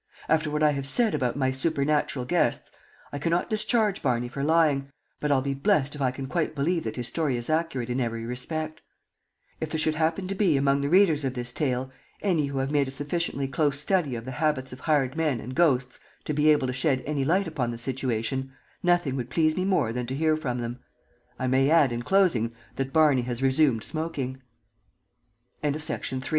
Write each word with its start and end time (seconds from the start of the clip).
After 0.27 0.49
what 0.49 0.63
I 0.63 0.71
have 0.71 0.87
said 0.87 1.13
about 1.13 1.35
my 1.35 1.51
supernatural 1.51 2.25
guests, 2.25 2.71
I 3.13 3.19
cannot 3.19 3.51
discharge 3.51 4.01
Barney 4.01 4.27
for 4.29 4.43
lying, 4.43 4.89
but 5.19 5.31
I'll 5.31 5.43
be 5.43 5.53
blest 5.53 5.93
if 5.93 6.01
I 6.01 6.09
can 6.09 6.25
quite 6.25 6.55
believe 6.55 6.85
that 6.85 6.95
his 6.95 7.07
story 7.07 7.37
is 7.37 7.51
accurate 7.51 7.87
in 7.87 8.01
every 8.01 8.25
respect. 8.25 8.81
If 9.59 9.69
there 9.69 9.77
should 9.77 9.93
happen 9.93 10.27
to 10.27 10.33
be 10.33 10.57
among 10.57 10.81
the 10.81 10.89
readers 10.89 11.23
of 11.23 11.35
this 11.35 11.53
tale 11.53 11.91
any 12.19 12.47
who 12.47 12.57
have 12.57 12.71
made 12.71 12.87
a 12.87 12.89
sufficiently 12.89 13.47
close 13.47 13.79
study 13.79 14.15
of 14.15 14.25
the 14.25 14.31
habits 14.31 14.73
of 14.73 14.79
hired 14.79 15.15
men 15.15 15.39
and 15.39 15.53
ghosts 15.53 15.99
to 16.23 16.33
be 16.33 16.49
able 16.49 16.65
to 16.65 16.73
shed 16.73 17.03
any 17.05 17.23
light 17.23 17.45
upon 17.45 17.69
the 17.69 17.77
situation, 17.77 18.51
nothing 18.81 19.15
would 19.17 19.29
please 19.29 19.55
me 19.55 19.65
more 19.65 19.93
than 19.93 20.07
to 20.07 20.15
he 20.15 20.29